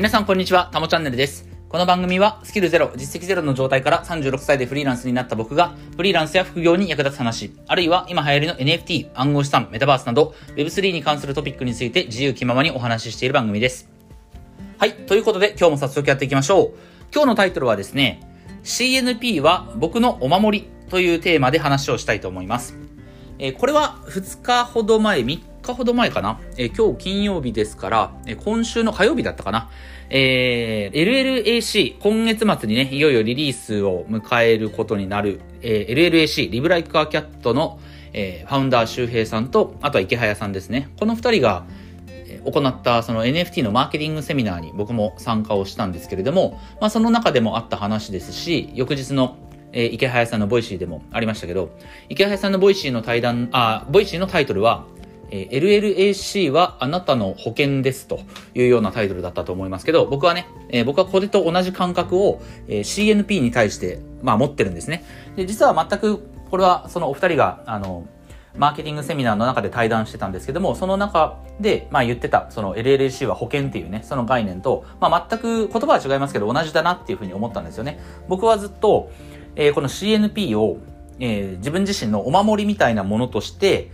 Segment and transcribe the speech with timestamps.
[0.00, 1.46] 皆さんこんにちは、たもチャンネルです。
[1.68, 13.90] この番組はスキルゼロ、実績ゼロの状態から36歳でフリーランスになった僕が、フリーランスや副業に役立つ話、あるいは今流行りの NFT、暗号資産、メタバースなど、Web3 に関するトピックについて自由気ままにお話ししている番組です。
[14.78, 16.72] はい、ということで今日も早速やっていきましょう。
[17.12, 18.22] 今日のタイトルはですね、
[18.64, 22.74] CNP は僕のお守りというテーマで話をしたいと思います。
[23.38, 26.40] えこれは2日ほど前、3日ほど前かな？
[26.56, 29.70] え今日金曜日ですから、え今週の火曜日だったかな？
[30.10, 37.78] えー LLAC、今月末にね、いよいよリリースを迎えることになる、えー LLAC、 Live Like A Cat の、
[38.12, 40.88] えーファウンダー周平さんと、あとはイケハヤさんですね。
[40.98, 41.64] この2人が、
[42.44, 49.36] 行ったその NFT のマーケティングセミナーに僕も参加をしたんですけれども、まあその中でもあった話ですし、翌日の
[49.72, 51.70] えーイケハヤさんのボイシーでもありましたけど、
[52.08, 54.86] イケハヤさんのボイシーの対談、あ、ボイシーのタイトルは、
[55.30, 58.20] えー LLAC はあなたの保険ですと
[58.54, 65.04] いうようなタイトルだったと思いますけど、僕はね、えー僕はこれと同じ感覚を、えー CNP に対して、まあ持ってるんですね。
[65.36, 68.06] で、実は全く、これはそのお二人が、あの、
[68.56, 78.00] マーケティングセミナーの中で対談してたんですけども、その中で、まあ言ってた、その LLAC は保険っていうね、その概念と、まあ全く言葉は違いますけど、同じだなっていうふうに思ったんですよね。
[78.28, 79.10] 僕はずっと、
[79.56, 80.78] えーこの CNP を、
[81.20, 83.92] えー自分自身のお守りみたいなものとして、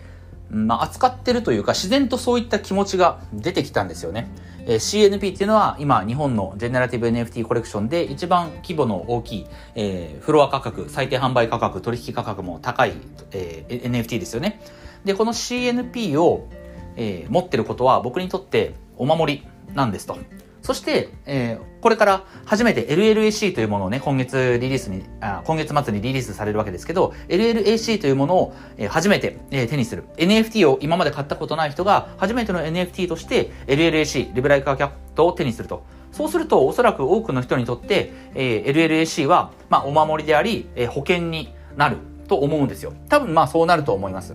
[0.51, 4.31] まあ、扱ってるというか、自然とそういった気持ちが出てきたんですよね。
[4.67, 12.93] えー CNP っていうのは今日本のジェネラティブ NFT コレクションで一番規模の大きい、えーフロア価格、最低販売価格、取引価格も高い、
[13.33, 14.61] えー NFT ですよね。
[15.05, 16.49] で、この CNP を、
[16.97, 20.19] えー持ってることは僕にとってお守りなんですと。
[20.67, 30.03] そして、えーこれから初めて LLAC というものをね、今月リリースに、あ今月末にリリースされるわけですけど、LLAC というものを、えー初めて、えー手にする。
[30.17, 35.85] NFT を今まで買ったことない人が、初めての NFT として LLAC、リブライカーキャットを手にすると。
[36.11, 42.93] そうすると、おそらく多くの人にとって、えー LLAC は、まあ、お守りであり、えー保険になると思うんですよ。
[43.09, 44.35] 多分、まあ、そうなると思います。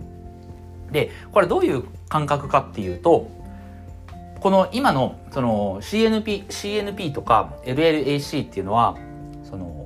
[0.93, 3.40] で、これどういう感覚かっていうと、
[4.41, 8.97] この今のその CNP、CNP とか LLAC っていうのは、
[9.43, 9.85] その、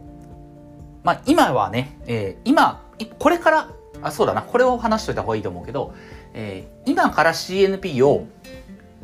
[1.04, 2.82] まあ今はね、えー今、
[3.20, 3.70] これから、
[4.02, 5.94] あ、そうだな、これを話しといた方がいいと思うけど、
[6.34, 8.28] えー今から CNP を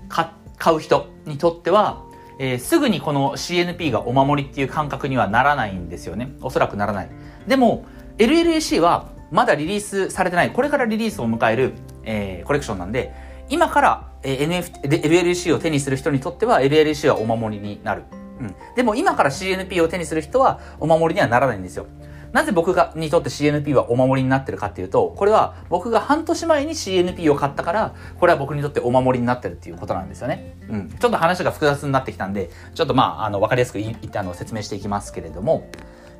[0.08, 2.02] 買買う人にとっては、
[2.40, 6.32] えーすぐにこの CNP がお守りっていう感覚にはならないんですよね。
[6.42, 7.10] おそらくならない。
[7.46, 7.84] でも、
[8.20, 11.74] LLAC はまだリリースされてない、これからリリースを迎える、
[12.06, 13.14] えーコレクションなんで、
[13.50, 18.04] 今から、えー NFT、LLC を手にする人にとっては LLC はお守りになる。
[18.40, 18.56] うん。
[18.76, 21.88] でも今から CNP を手にする人はお守りにはならないんですよ。
[22.34, 30.56] なぜ僕が、にとって CNP はお守りになってるかっていうと、これは僕が半年前に CNP を買ったから、これは僕にとってお守りになってるっていうことなんですよね。
[30.70, 30.90] うん。
[30.90, 35.70] ちょっと話が複雑になってきたんで、ちょっとまあ、あの、わかりやすくいあの説明していきますけれども、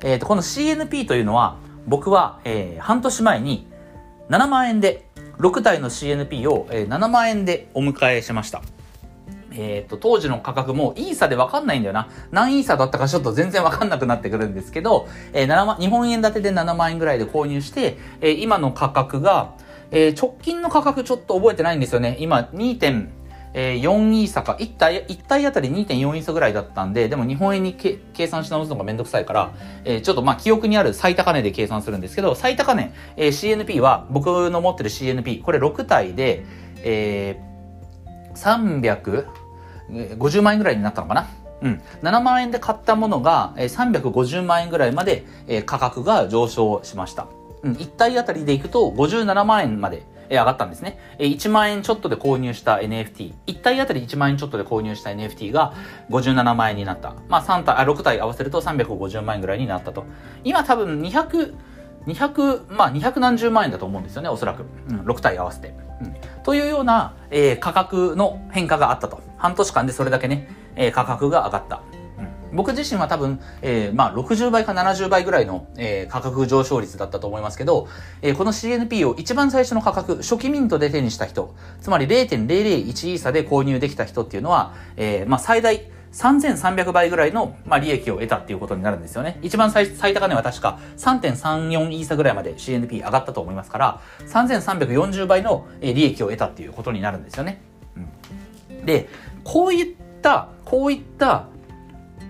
[0.04, 3.66] えっ、と、この CNP というのは、僕は、えー半年前に
[4.28, 5.06] 7万円で、
[5.42, 8.62] 6体の CNP を、7万円でお迎えしました。
[9.50, 12.08] えっ、と、当時の価格もイーサでわかんないんだよな。
[12.30, 19.54] 何イーサだったかちょっと全然わかんなくなってくるんですけど、えー7万、日本円建てで7万円ぐらいで購入して、えー今の価格が、
[19.90, 22.16] えー直近の価格ちょっと覚えてないんですよね。
[22.20, 22.78] 今 2.
[23.54, 29.52] 2.4イーサか、1体、1体あたり2.4イーサぐらいだったんで、でも日本円に計算し直すのがめんどくさいから、
[29.84, 36.44] えーちょっとまあ記憶にある最高値で計算するんですけど、最高値、えー CNP は、僕の持ってる CNP、これ6体で、
[36.78, 39.26] えー、
[40.06, 41.26] 350万円ぐらいになったのかな？
[41.60, 41.80] うん。
[42.02, 47.26] 7万円で買ったものが、えー350万円ぐらいまで、えー価格が上昇しました。
[47.62, 47.72] うん。
[47.74, 50.98] 1体あたりでいくと57万円まで、えー上がったんですね。
[51.18, 53.34] えー1万円ちょっとで購入した NFT。
[53.46, 55.72] 1体あたり1万円ちょっとで購入した NFT が
[56.10, 57.14] 57万円になった。
[57.28, 60.04] まあ3体、あ、6体合わせると350万円ぐらいになったと。
[60.44, 61.54] 今多分200、
[62.06, 64.64] 200、まあ200何十万円だと思うんですよね、おそらく。
[64.88, 65.74] うん、6体合わせて。
[66.00, 66.14] うん。
[66.42, 69.20] というような、えー価格の変化があったと。
[69.38, 71.80] 半年間でそれだけね、えー価格が上がった。
[72.52, 77.88] 僕自身は多分、えーまあ60倍か70倍ぐらいの、えー価格上昇率だったと思いますけど、
[78.20, 89.38] えーこの CNP を一番最初の価格、初期ミントで手にした人、つまり0.001イーサで購入できた人っていうのは、えーまあ最大3300倍ぐらいの、まあ、利益を得たっていうことになるんですよね。
[89.42, 97.62] 一番最最高値は確か3.34イーサぐらいまで CNP 上がったと思いますから、3340倍の利益を得たっていうことになるんですよね。
[98.70, 99.08] うん、で、
[99.42, 101.46] こういった、こういった、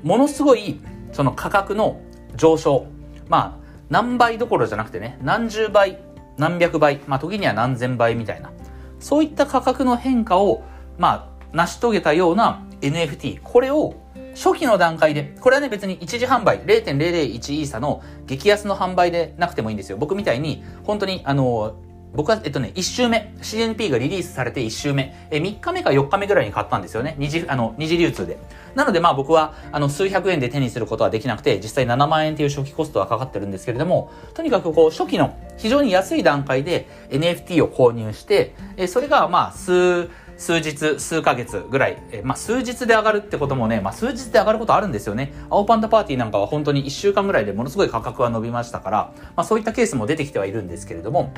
[0.03, 0.81] ものすごい、
[1.13, 2.01] その価格の
[2.37, 2.87] 上昇。
[3.29, 5.99] まあ、何倍どころじゃなくてね、何十倍、
[6.39, 8.51] 何百倍、まあ時には何千倍みたいな。
[8.99, 10.63] そういった価格の変化を、
[10.99, 13.95] まあ、成し遂げたような NFT、これを
[14.35, 19.99] 初期の段階で、これはね別に一時販売、0.001イーサの激安の販売でなくてもいいんですよ。
[19.99, 21.77] 僕みたいに、本当にあの、
[22.15, 27.15] 僕は、えっとね、1週目、CNP がリリースされて1週目、え、3日目か4日目ぐらいに買ったんですよね。
[27.19, 28.39] 二次、あの、二次流通で。
[28.75, 45.33] なのでまあ僕は、あの、数百円で手にすることはできなくて、実際7万円っていう初期コストはかかってるんですけれども、とにかくこう、初期の非常に安い段階で NFT を購入して、え、それがまあ、数、数日、数ヶ月ぐらい、えまあ、数日で上がるってこともね、まあ、数日で上がることあるんですよね。
[45.49, 51.33] 青パンダパーティーなんかは本当に1週間ぐらいでものすごい価格が伸びましたから、まあ、そういったケースも出てきてはいるんですけれども、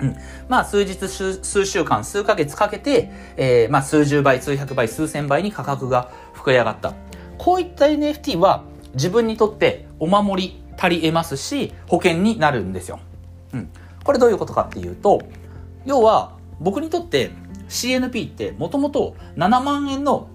[0.00, 0.16] うん。
[0.48, 6.94] まあ、数日、数週間、数ヶ月かけて、えー、まあ、数十倍、数百倍、数千倍に価格が膨れ上がった。
[7.38, 8.64] こういった NFT は
[8.94, 13.00] 自分にとってお守り足り得ますし、保険になるんですよ。
[13.52, 13.70] うん。
[14.04, 15.22] これどういうことかっていうと、
[15.84, 17.30] 要は、僕にとって
[17.68, 20.28] CNP ってもともと7万円の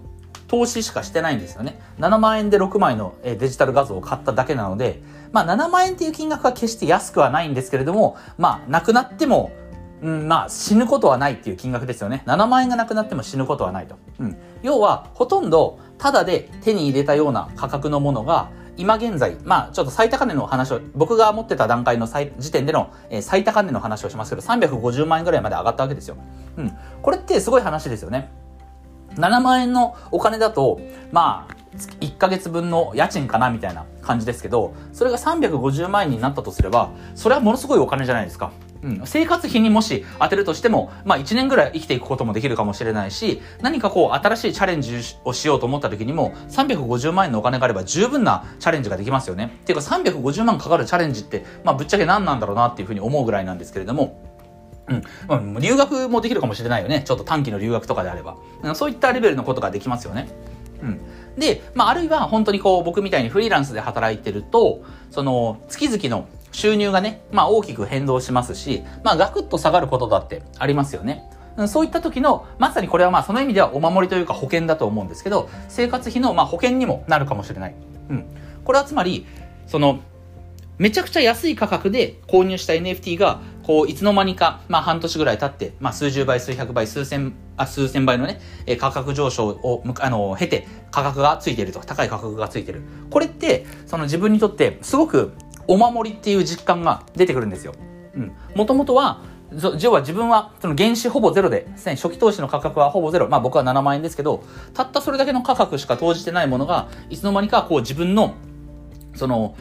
[0.51, 1.80] 投資しかしてないんですよね。
[2.00, 5.01] 7万円で6枚のデジタル画像を買っただけなので、
[5.31, 9.53] まあ7万円っていう金額は決して安くはないんですけれども、まあなくなっても、
[10.01, 12.24] うん、まあ死ぬことはないっていう金額ですよね。
[12.25, 13.95] 7万円がなくなっても死ぬことはないと。
[14.19, 14.38] うん。
[14.62, 26.18] 要は、ほとんどタダで手に入れたような価格のものが、今現在、まあちょっと最高値の話を、僕が持ってた段階の時点での、えー、最高値の話をしますけど、350万円ぐらいまで上がったわけですよ。
[26.57, 26.74] うん。
[27.01, 28.41] これってすごい話ですよね。
[29.16, 30.80] 7万円のお金だと、
[31.12, 31.56] まあ、
[32.02, 38.52] 1ヶ月分の家賃かなみたいな感じですけど、それが350万円になったとすれば、それはものすごいお金じゃないですか。
[38.84, 49.58] うん、生活費にもし当てるとしても、まあ1年ぐらい生きていくこともできるかもしれないし、何かこう新しいチャレンジをしようと思った時にも、350万円のお金があれば十分なチャレンジができますよね。
[49.62, 54.19] っていうか350万かかるチャレンジって、まあぶっちゃけ何なんだろうなっていうふうに思うぐらいなんですけれども、
[55.30, 55.60] うん。
[55.60, 57.04] 留学もできるかもしれないよね。
[57.06, 58.38] ちょっと短期の留学とかであれば。
[58.76, 60.30] そういったレベルのことができますよね。
[60.82, 61.00] うん。
[61.38, 71.24] で、まあ、あるいは本当にこう、僕みたいにフリーランスで働いてると、その、月々の収入がね、まあ、大きく変動しますし、まあ、ガクッと下がることだってありますよね。
[71.68, 77.76] そういった時の、まさにこれはまあその意味ではお守りというか保険だと思うんですけど、生活費のまあ保険にもなるかもしれない。
[78.10, 78.26] うん。
[78.64, 79.26] これはつまり、
[79.68, 80.00] その、
[80.81, 92.81] めちゃくちゃ安い価格で購入した NFT が、こう、いつの間にか、まあ半年ぐらい経って、まあ数十倍、数百倍、数千、あ、数千倍のね、え価格上昇を、あの、経て、価格がついてると、高い価格がついてる。
[93.12, 95.33] これって、その自分にとって、すごく、
[95.68, 97.75] お守りっていう実感が出てくるんですよ。
[98.16, 98.31] うん。
[98.56, 99.22] もともとは、
[99.80, 103.30] 要は自分は、その原資ほぼゼロで、すね、初期投資の価格はほぼゼロ。
[103.30, 104.44] まあ僕は7万円ですけど、
[104.74, 108.34] たったそれだけの価格しか投じてないものが、いつの間にかこう自分の、
[109.13, 109.56] その、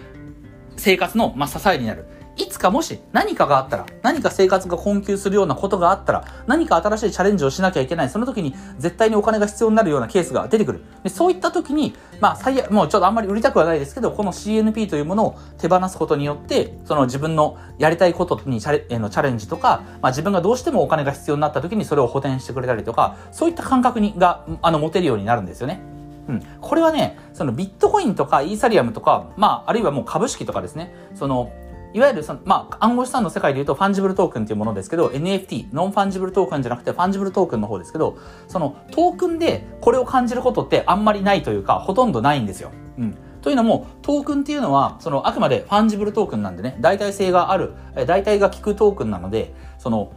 [0.80, 2.06] 生活の、まあ、支えになる。
[2.36, 8.08] いつかもし何かがあったら、何か生活が困窮するようなことがあったら、何か新しいチャレンジをしなきゃいけない。
[8.08, 10.80] その時に絶対にお金が必要になるようなケースが出てくる。
[11.02, 25.89] でそういった時に、まあ最悪、もうちょっとあんまり売りたくはないですけど、この CNP というものを手放すことによって、その自分のやりたいことにチャレ,、えのチャレンジとか、まあ自分がどうしてもお金が必要になった時にそれを補填してくれたりとか、そういった感覚にが、あの、持てるようになるんですよね。
[26.30, 26.42] うん。
[26.60, 31.52] これはね、そのビットコインとかイーサリアムとか、まあ、あるいはもう株式とかですね、その、
[31.92, 38.16] いわゆるその、まあ、暗号資産の世界で言うとファンジブルトークンっていうものですけど、NFT、ノンファンジブルトークンじゃなくてファンジブルトークンの方ですけど、
[38.46, 42.70] そのトークンでこれを感じることってあんまりないというか、ほとんどないんですよ。
[42.98, 43.16] うん。
[43.42, 47.72] というのも、トークンっていうのは、その、あくまでファンジブルトークンなんでね、代替性がある、
[48.06, 50.12] 代替が効くトークンなので、その、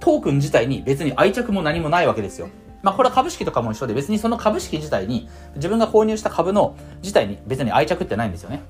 [0.00, 2.48] トークン自体に別に愛着も何もないわけですよ。
[2.82, 8.62] まあこれは株式とかも一緒で別にその株式自体に自分が購入した株の自体に別に愛着ってないんですよね。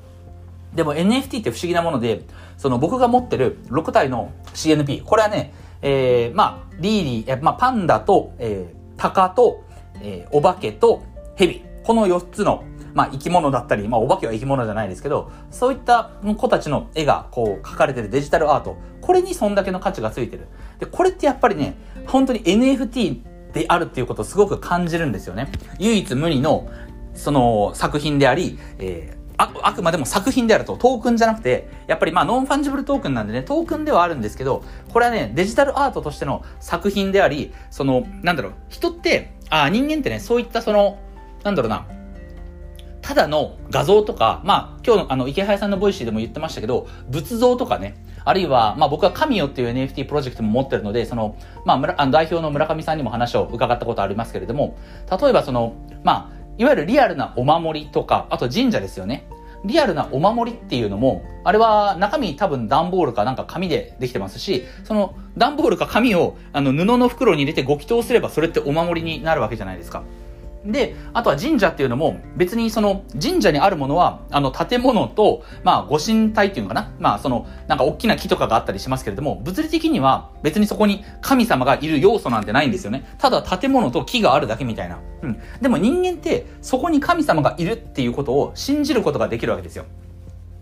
[0.74, 2.22] でも NFT って不思議なもので、
[2.56, 9.64] その僕が持ってる6体の CNP、これはね、えー、まあ、リーリー、まあ、パンダと、えー、タカと、
[10.02, 11.02] えー、お化けと
[11.36, 11.62] ヘビ。
[11.84, 18.76] この4つの、まあ、生き物だったり、まあ、お化けは生き物じゃないですけど、そういった子たちの絵が、こう、描かれてるデジタルアート。
[19.00, 20.48] これにそんだけの価値がついてる。
[20.78, 25.50] で、これってやっぱりね、本当に NFT であるっていうことをすごく感じるんですよね。
[25.78, 26.68] 唯一無二の、
[27.14, 40.98] その作品であり、えーああくまでも作品であると、トークンじゃなくて、やっぱりまあノンファンジブルトークンなんでね、トークンではあるんですけど、これはね、デジタルアートとしての作品であり、その、なんだろう、人って、あ人間ってね、そういったその、
[41.44, 41.86] なんだろうな、
[43.00, 47.94] ただの画像とか、まあ、今日のあの、イケハヤさんのボイシーでも言ってましたけど、仏像とかね、
[48.28, 54.76] あるいは、まあ僕は神よっていう NFT プロジェクトも持ってるので、その、まあ、あの代表の村上さんにも話を伺ったことありますけれども、
[55.10, 55.72] 例えばその、
[56.04, 59.26] まあ、いわゆるリアルなお守りとか、あと神社ですよね。
[59.64, 70.02] リアルなお守りっていうのも、あれは中身多分段ボールかなんか紙でできてますし、その段ボールか紙をあの布の袋に入れてご祈祷すればそれってお守りになるわけじゃないですか。
[70.64, 76.92] で、あとは神社っていうのも、別にその神社にあるものは、あの建物と、まあご神体っていうのかな？
[76.98, 83.14] まあその、なんか大きな木とかがあったりしますけれども、物理的には別にそこに神様がいる要素なんてないんですよね。
[83.18, 84.98] ただ建物と木があるだけみたいな。
[85.22, 85.40] うん。
[85.60, 89.84] でも人間ってそこに神様がいるっていうことを信じることができるわけですよ。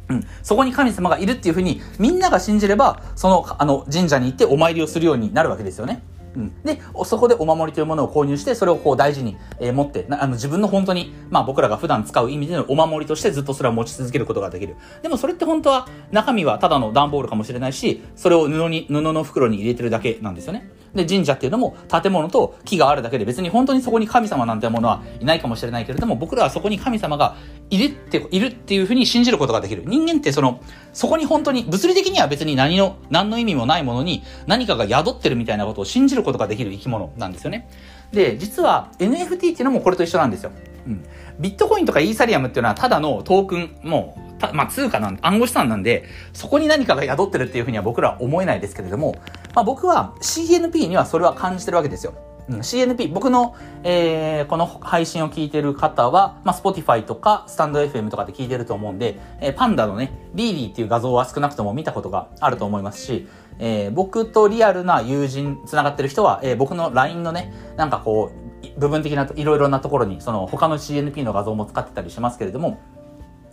[0.08, 0.24] うん。
[0.42, 6.00] そこに神様がいるっていうふうに、みんなが信じれば、その、あの、神社に行ってお参りをするようになるわけですよね。
[6.36, 14.76] うん、で、そこでお守りというものを購入して、それをこう大事に、えー、持って、あの自分の本当に、まあ僕らが普段使う意味でのお守りとしてずっとそれを持ち続けることができる。
[15.02, 20.70] でもそれって本当は中身はただの段ボールかもしれないし、それを布に、布の袋に入れてるだけなんですよね。
[20.96, 27.36] で、神社っていうのも建物と木があるだけで別に本当にそこに神様なんてものはいないかもしれないけれども、僕らはそこに神様が
[27.70, 29.82] いるって、いるっていうふうに信じることができる。
[29.86, 30.60] 人間ってその、
[30.92, 37.68] そこに本当に、物理的には別に何の、何の意味もないものに何かが宿ってるみたいなことを信じることができる生き物なんですよね。
[38.12, 40.52] で、実は NFT っていうのもこれと一緒なんですよ。
[40.86, 41.04] うん。
[41.38, 49.16] ビットコインとかイーサリアムっていうのはただのトークン、もう、たまあ、通貨なん、暗号資産なんで、そこに何かが宿ってるっていうふうには僕らは思えないですけれども、
[49.54, 52.14] まあ、僕は CNP にはそれは感じてるわけですよ。
[52.48, 63.26] うん、CNP、僕の、えー、この配信を聞いてる方は、まあ、Spotify とか、スタンド FM とかで聞いてると思うんで、えー、パンダのね、リーリーっていう画像は少なくとも見たことがあると思いますし、
[63.58, 68.45] えー、僕とリアルな友人、繋がってる人は、えー、僕の LINE のね、なんかこう、
[68.78, 72.78] 部分的ないろいろなところに、その他の CNP の画像も使ってたりしますけれども、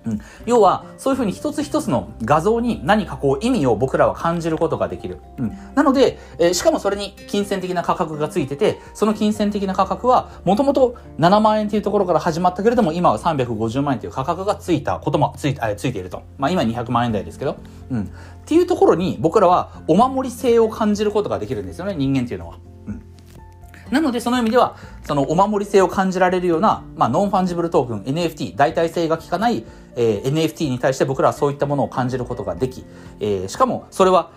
[0.06, 5.20] うん、要は、そういうふうに一つ一つの画像に何かこう意味を僕らは感じることができる。
[5.38, 16.24] うん、なので、えー、しかもそれに金銭的な価格がついてて、その金銭的な価格は、もともと7万円というところから始まったけれども、今は350万円という価格がついたこともついあついていると。
[16.38, 17.58] まあ今200万円台ですけど。
[17.90, 18.02] うん。
[18.04, 18.08] っ
[18.46, 22.58] ていうところに僕らはお守り性を感じることができるんですよね、人間っていうのは。
[23.94, 29.64] なので、その意味では、そのお守り性を感じられるような、まあ、ノンファンジブルトークン、NFT、代替性が効かない、
[29.96, 32.84] えー、NFT に対して僕らはそういったものを感じることができ、
[33.20, 34.32] えー、しかも、それは、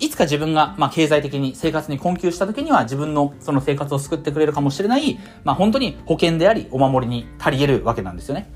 [0.00, 8.50] いつか自分が、まあ、経済的に生活に困窮した時には自分のその生活を救ってくれるかもしれない、まあ、本当に保険であり、お守りに足り得るわけなんですよね。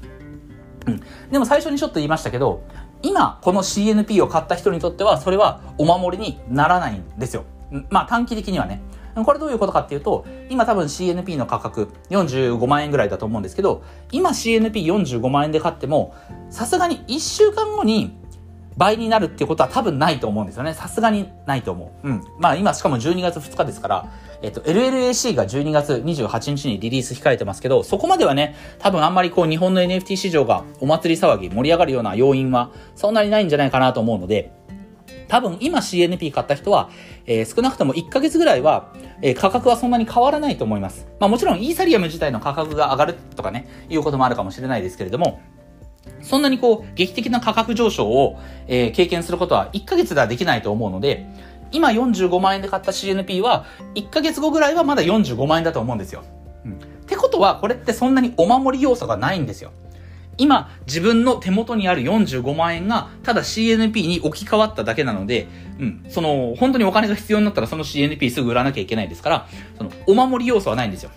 [0.87, 1.03] うん。
[1.31, 2.65] でも最初にちょっと言いましたけど、
[3.03, 7.45] 今、この CNP を買った人にとっては、それはお守りにならないんですよ。
[7.91, 8.81] まあ短期的にはね。
[9.25, 13.83] これどういうことかっていうと、今多分 CNP の価格45万円ぐらいだと思うんですけど、
[14.13, 16.15] 今 CNP45 万円で買っても、
[16.51, 18.17] さすがに1週間後に
[18.77, 20.75] 倍になるっていうことは多分ないと思うんですよね。
[20.75, 22.09] さすがにないと思う。
[22.09, 22.25] うん。
[22.39, 34.53] まあ今しかも12月2日ですから、えっと、LLAC が12月28日にリリース控えてますけど、そこまではね、多分あんまりこう日本の NFT 市場がお祭り騒ぎ盛り上がるような要因はそんなにないんじゃないかなと思うので、
[35.28, 36.90] 多分今 CNP 買った人は、
[37.26, 38.92] えー、少なくとも1ヶ月ぐらいは、
[39.23, 41.06] えー、価格はそんなに変わらないと思います。
[41.21, 45.40] まあもちろんイーサリアム自体の価格が上がるとかね、いうこともあるかもしれないですけれども、
[46.23, 51.26] そんなにこう、劇的な価格上昇を、えー、経験することは1ヶ月ではできないと思うので、
[51.73, 53.64] 今45万円で買った CNP は、
[53.95, 56.23] 1ヶ月後ぐらいはまだ45万円だと思うんですよ。
[56.64, 56.73] うん。
[56.73, 59.73] ってことは、これってそんなにお守り要素がないんですよ。
[60.38, 71.11] 今、自分の手元にある45万円が、ただ CNP に置き換わっただけなので、うん、その、本当にお金が必要になったらその CNP すぐ売らなきゃいけないですから、その、お守り要素はないんですよ。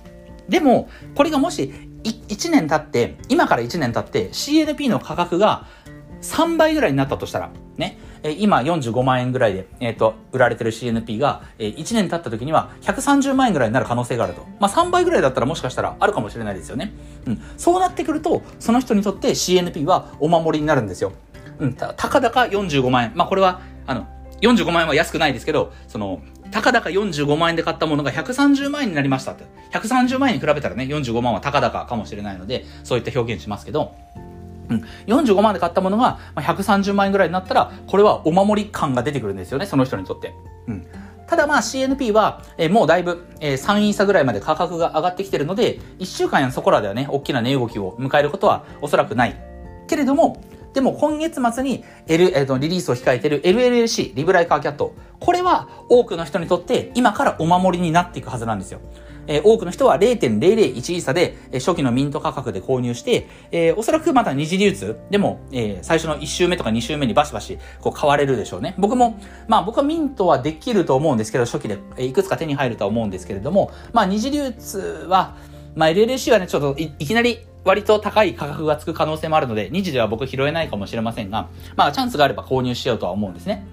[0.48, 1.74] でも、これがもし、
[2.04, 5.66] 1年経って、今から1年経って CNP の価格が
[6.22, 14.46] 3倍ぐらいになったとしたら、ね、え今45万円ぐらいで、えっ、ー、と、売られてる CNP が、えー、1年経った時には130万円ぐらいになる可能性があると。
[14.60, 16.94] まあ、3倍ぐらいだったらもしかしたらあるかもしれないですよね。
[17.26, 17.42] うん。
[17.58, 21.14] そうなってくると、その人にとって CNP はお守りになるんですよ。
[21.60, 21.74] うん。
[21.74, 23.12] た、たかだか45万円。
[23.16, 24.08] まあ、これは、あの、
[24.42, 26.22] 45万円は安くないですけど、その、
[26.52, 29.46] たかだか45万円で買ったものが130万円になりましたって。
[29.72, 33.94] 130万円に比べたらね、45万はたかだかかもしれないので、そういった表現しますけど、
[34.70, 40.34] うん、45万で買ったものが130万円ぐらいになったら、これはお守り感が出てくるんですよね、その人にとって。
[40.68, 40.88] うん。
[41.28, 49.40] ただまあ CNP は、えー、もうだいぶ、えー、3イーサぐらいまで価格が上がってきてるので、1週間やそこらではね、大きな値動きを迎えることはおそらくない。
[49.88, 50.42] けれども、
[50.74, 54.96] でも今月末に L、えー、とリリースを控えている LLC、リブライカーキャット。
[55.20, 58.80] これは多くの人にとって今からお守りになっていくはずなんですよ。
[59.30, 68.74] え、多くの人は0.001イーサで、え、初期のミント価格で購入して、え、おそらくまた二次流通でも、え、最初の1週目とか2週目にバシバシこう買われるでしょうね。
[68.80, 75.36] 僕も、まあ僕はミントはできると思うんですけど、初期で、え、いくつか手に入るとは思うんですけれども、まあ二次流通は、
[75.76, 83.64] まあ LLC はね、ちょっといいきなり割と高い価格がつく可能性もあるので、2次では僕拾えないかもしれませんが、まあチャンスがあれば購入しようとは思うんですね。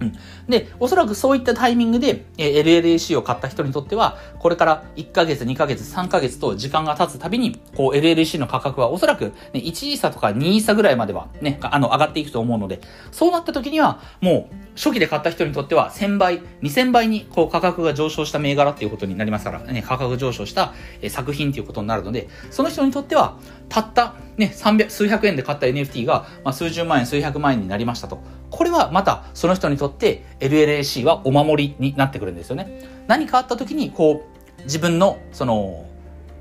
[0.00, 0.12] うん。
[0.48, 12.80] で、おそらくそういったタイミングで、えー、LLAC を買った人にとっては、これから1ヶ月、2ヶ月、3ヶ月と時間が経つたびに、こう LLAC の価格はおそらく、ね、1イーサとか2イーサぐらいまではね、あの、上がっていくと思うので、
[13.12, 20.72] そうなった時には、もう、初期で買った人にとっては1000倍、2000倍にこう価格が上昇した銘柄っていうことになりますから、ね、価格上昇した、
[21.10, 28.22] 作品っていうことになるので、その人にとっては、たったね、300、数百円で買った NFT が、まあ、数十万円、数百万円になりましたと。
[28.48, 33.04] これはまた、その人にとって LLAC はお守りになってくるんですよね。
[33.06, 34.24] 何かあった時に、こ
[34.58, 35.89] う、自分の、その、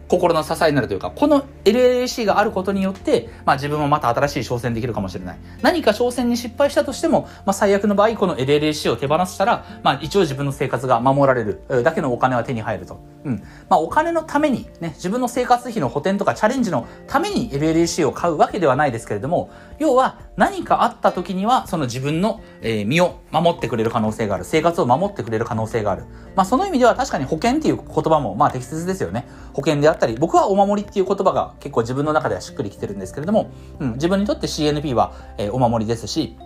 [0.09, 5.37] 心の支えになるというか、この LLAC があることによって、まあ自分もまた新しい挑戦できるかもしれない。
[5.61, 12.99] 何か挑戦に失敗したとしても、まあ最悪の場合、この LLAC を手放したら、まあ一応自分の生活が守られるだけのお金は手に入ると。
[13.23, 13.43] うん。
[13.69, 24.45] まあお金のために、ね、自分の生活費の補填とかチャレンジのために LLAC を買うわけではないですけれども、要は何かあった時には、その自分の、え、身を守ってくれる可能性がある。
[24.45, 26.05] 生活を守ってくれる可能性がある。
[26.33, 29.27] まあその意味では確かに保険っていう言葉もまあ適切ですよね。
[29.51, 36.37] 保険であったり、僕はお守りっていう言葉が結構自分の中ではしっくりきてるんですけれども、うん、自分にとって CNP は、え、お守りですし、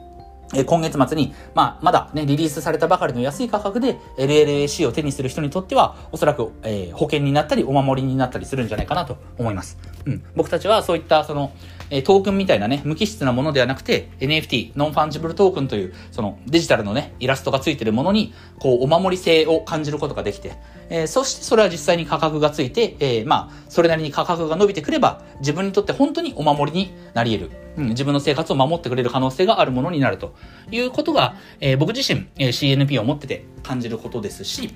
[0.56, 9.78] え今月末に、まあ、まだね、リリースされたばかりの安い価格で LLAC を手にする人にとっては、おそらく、えー、保険になったり、お守りになったりするんじゃないかなと思います。
[10.06, 10.24] うん。
[10.36, 11.52] 僕たちはそういった、その、
[11.90, 20.54] えトークンみたいなね、無機質なものではなくて、NFT、ノンファンジブルトークンという、そのデジタルのね、イラストがついてるものに、こう、お守り性を感じることができて、
[20.90, 27.64] えー、そしてそれは実際に価格がついて、えー、まあ、それなりに価格が伸びてくれば、自分にとって本当にお守りになり得る。
[27.76, 30.36] うん、自分の生活を守ってくれる可能性があるものになると
[30.72, 34.76] いうことが、えー、僕自身、え、CNP を持ってて感じることですし、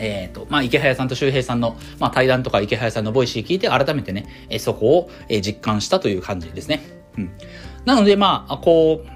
[0.00, 6.80] えっ、ー、と、まあ、イケハヤさんと周平さんの、まあ、対談とかイケハヤさんの Voicy 聞いて改めてね、えそこを、え実感したという感じですね。
[7.18, 7.30] うん。
[7.84, 9.08] なので、まあ、こう、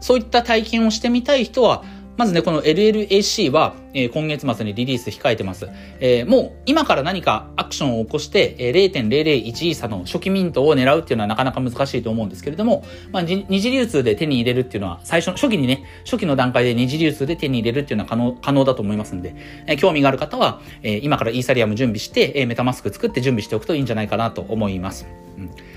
[0.00, 1.84] そういった体験をしてみたい人は、
[2.20, 5.70] まずね、この LLAC は、えー、今月末にリリース控えてます。
[6.00, 19.34] えー、もう今から何かアクションを起こして、えー、0.001イーサの初期ミントを狙うっていうのはなかなか難しいと思うんですけれども、まあ、二次流通で手に入れるっていうのは、最初、初期にね、初期の段階で二次流通で手に入れるっていうのは可能、可能だと思いますんで、
[19.66, 25.06] えー、興味がある方は、えー、今からイーサリアム準備して、えー、メタマスク作って準備しておくといいんじゃないかなと思います。
[25.38, 25.69] うん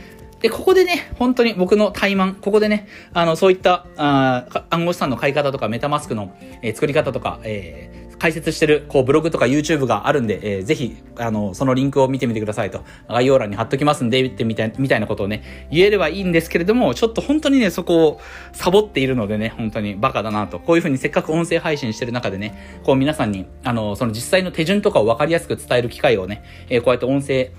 [0.43, 20.59] で、ここでね、本当に僕の怠慢、ここでね、あの、そういった、あ暗号資産の買い方とか、メタマスクの、えー、作り方とか、えー、解説してる、こう、ブログとか YouTube があるんで、えー、ぜひ、あの、そのリンクを見てみてくださいと、概要欄に貼っときますんで、ってみたいみたいなことをね、言えればいいんですけれども、ちょっと本当にね、そこをサボっているのでね、本当にバカだなと。
[20.59, 27.51] こういうふうにせっかく音声配信してる中でね、こう皆さんに、あの、その実際の手順とかを分かりやすく伝える機会をね、えー、こうやって音声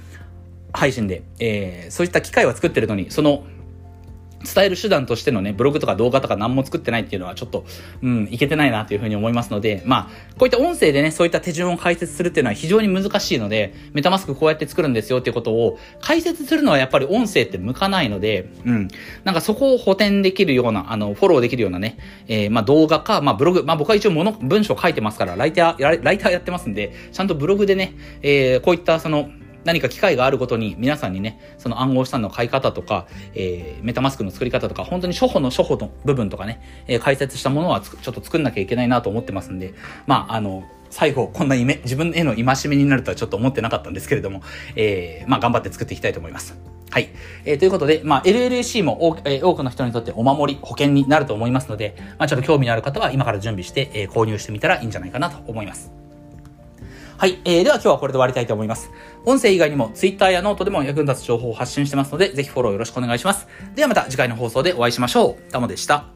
[0.74, 3.44] 配信で、えー、そういった機会は作ってるのに、その
[4.44, 7.64] 伝える手段としてのね、ブログとか動画とか何も作ってないっていうのはちょっと、
[8.02, 18.88] うん、いけてないなというふうに思いますので、まあ、こういった音声でね、そういった手順を解説するっていうのは非常に難しいので、メタマスクこうやって作るんですよっていうことを解説するのはやっぱり音声って向かないので、うん、
[19.24, 29.30] なんかそこを補填できるような、あの、フォローできるようなね、えー、まあ動画か、まあブログ、まあ僕は一応もの、文章書いてますから、ライター、ライターやってますんで、ちゃんとブログでね、えー、こういったその、
[29.64, 39.74] 何か機会があることに皆さんにね、その暗号資産の買い方とか、えー、メタマスクの作り方とか、本当に初歩の初歩の部分とかね、えー、解説したものはちょっと作んなきゃいけないなと思ってますんで、
[40.06, 44.42] まあ、あの、最後、こんな夢、自分への戒めになるとはちょっと思ってなかったんですけれども、
[44.76, 46.56] えー、まあ、頑張って作っていきたいと思います。
[46.90, 47.08] はい。
[47.44, 56.03] えー、ということで、まあ、LLAC も多,、えー、多くの人にとってお守り、保険になると思いますので、まあ、ちょっと興味のある方は今から準備して、えー、購入してみたらいいんじゃないかなと思います。
[57.16, 57.40] はい。
[57.44, 58.90] えー、では今日はこれで終わりたいと思います。
[59.24, 63.46] 音声以外にも Twitter やノートでも役に立つ情報を発信してますので、ぜひフォローよろしくお願いします。
[63.74, 65.52] ではまた次回の放送でお会いしましょう。
[65.52, 66.13] タモでした。